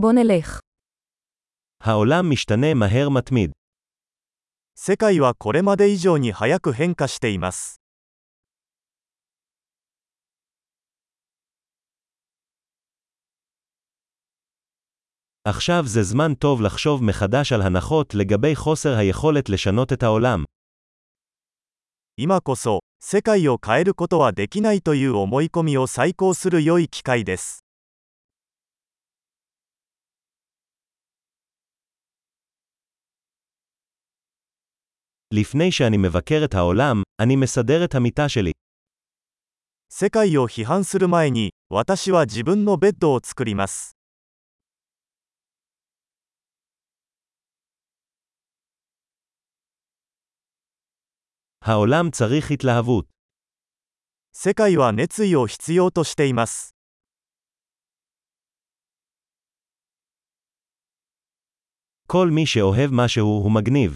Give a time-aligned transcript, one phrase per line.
[0.00, 0.60] בוא נלך.
[1.80, 3.50] העולם משתנה מהר מתמיד.
[4.78, 7.80] 世界はこれまで以上に早く変化しています
[15.44, 20.44] עכשיו זה זמן טוב לחשוב מחדש על הנחות לגבי חוסר היכולת לשנות את העולם.
[22.18, 27.64] 今こそ世界を変えることはできないという思い込みを再考する良い機会です
[35.33, 38.51] לפני שאני מבקר את העולם, אני מסדר את המיטה שלי.
[39.93, 43.95] 世界を批判する前に私は自分のベッドを作ります
[51.61, 53.05] העולם צריך התלהבות.
[54.33, 56.73] 世界は熱意を必要としています
[62.07, 63.95] כל מי שאוהב משהו הוא מגניב.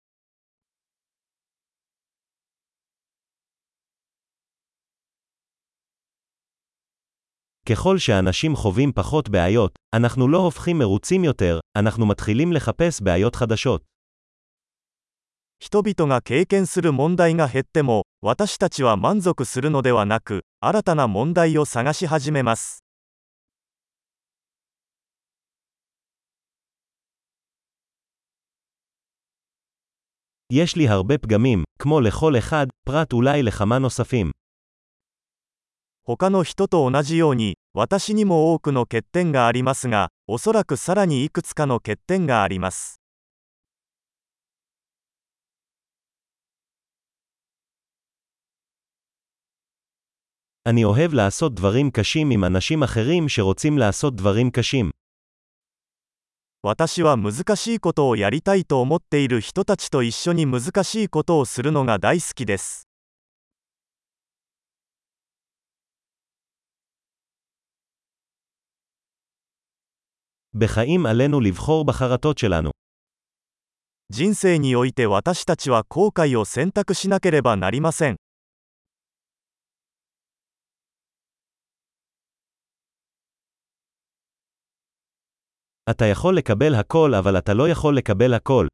[7.68, 13.82] ככל שאנשים חווים פחות בעיות, אנחנו לא הופכים מרוצים יותר, אנחנו מתחילים לחפש בעיות חדשות.
[15.58, 22.84] 人々が経験する問題が減っても私たちは満足するのではなく新たな問題を探し始めます
[30.52, 34.30] יש לי הרבה פגמים, כמו לכל אחד, פרט אולי לכמה נוספים.
[36.03, 43.01] 他の人と同じように私にも多くの欠点がありますがおそらくさらにいくつかの欠点があります
[56.63, 62.90] 私は難しいことをやりたいと思っている人たちと一緒に難しいことをするのが大好きです。
[70.60, 72.70] בחיים עלינו לבחור בחרטות שלנו.
[74.08, 78.16] 人生において私たちは後悔を選択しなければなりません
[85.90, 88.68] אתה יכול לקבל הכל אבל אתה לא יכול לקבל הכל.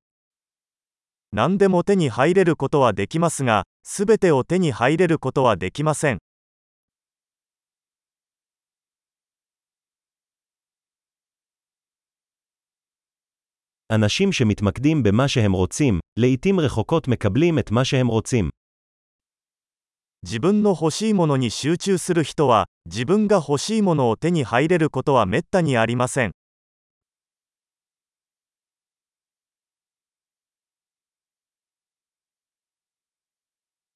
[1.32, 6.18] 何でも手に入れることはできますがすべてを手に入れることはできません
[13.92, 18.50] אנשים שמתמקדים במה שהם רוצים, לעתים רחוקות מקבלים את מה שהם רוצים.
[20.24, 26.30] 自分の欲しいものに集中する人は自分が欲しいものを手に入れることはめったにありません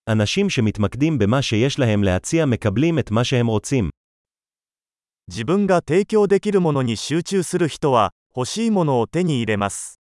[0.08, 3.91] אנשים שמתמקדים במה שיש להם להציע מקבלים את מה שהם רוצים.
[5.28, 10.00] 自分が提供できるものに集中する人は 欲しいものを手に入れます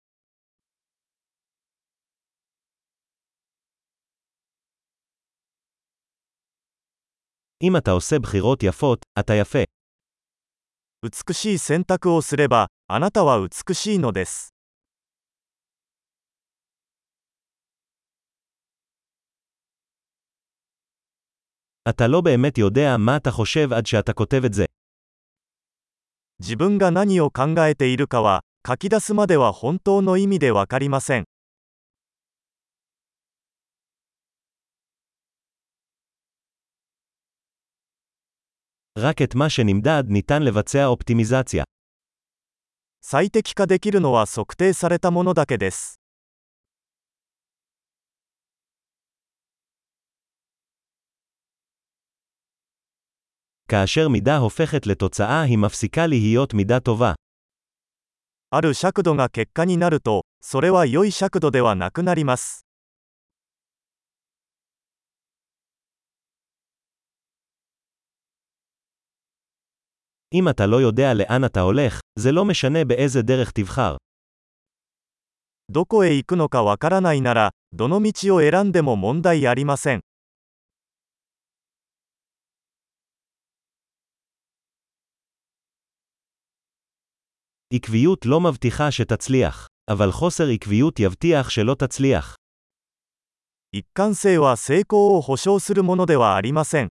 [7.64, 9.64] אם אתה עושה בחירות יפות, אתה יפה.
[11.04, 14.54] 美しい選択をすればあなたは美しいのです
[21.90, 24.66] אתה לא באמת יודע מה אתה חושב עד שאתה כותב את זה.
[26.39, 31.25] 自分が何を考えているかは書き出すまでは本当の意味で分かりません
[43.01, 45.96] 最適化できるのは測定されたものだけです。
[53.72, 57.14] כאשר מידה הופכת לתוצאה היא מפסיקה להיות מידה טובה.
[58.54, 62.66] ある尺度が結果になるとそれは良い尺度ではなくなります
[70.34, 73.96] אם אתה לא יודע לאן אתה הולך, זה לא משנה באיזה דרך תבחר.
[75.70, 80.02] どこへ行くのかわからないならどの道を選んでも問題ありません
[87.74, 92.36] עקביות לא מבטיחה שתצליח, אבל חוסר עקביות יבטיח שלא תצליח.
[93.74, 96.90] 一貫性は成功を保証するものではありません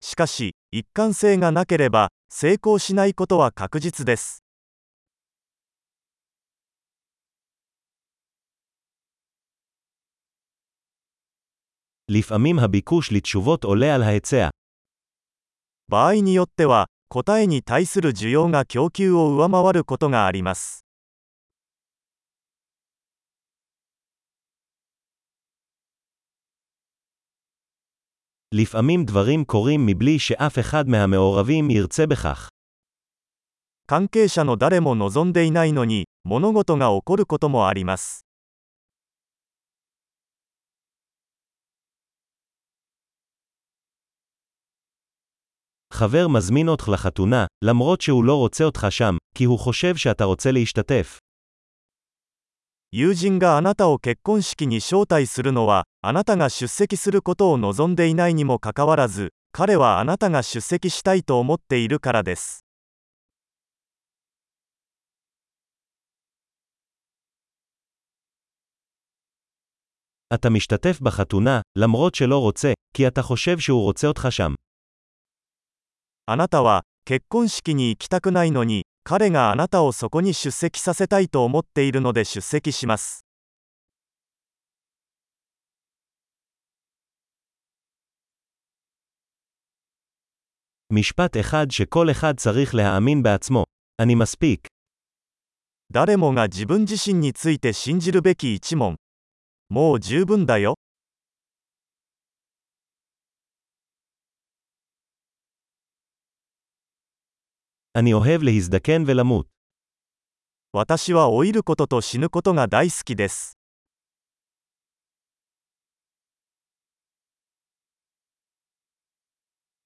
[0.00, 4.42] しかし一貫性がなければ成功しないことは確実です
[12.08, 14.48] לפעמים הביקוש לתשובות עולה על ההיצע.
[15.88, 20.83] 場合によっては 答えに対する需要が供給を上回ることがあります。
[33.87, 38.24] 関係者の誰も望んでいないのに物事が起こることもあります
[45.94, 50.50] חבר מזמין אותך לחתונה, למרות שהוא לא רוצה אותך שם, כי הוא חושב שאתה רוצה
[50.52, 51.18] להשתתף.
[52.92, 62.64] 友人があなたを結婚式に招待するのはあなたが出席することを望んでいないにもかかわらず彼はあなたが出席したいと思っているからです
[70.34, 74.54] אתה משתתף בחתונה, למרות שלא רוצה, כי אתה חושב שהוא רוצה אותך שם.
[76.27, 83.23] あなたは結婚式に行きたくないのに彼があなたをそこに出席させたいと思っているので出席します。
[95.91, 98.95] 誰もが自分自身について信じるべき一問
[99.69, 100.75] もう十分だよ。
[107.96, 109.46] אני אוהב להזדקן ולמות.
[110.72, 113.53] 私は老いることと死ぬことが大好きです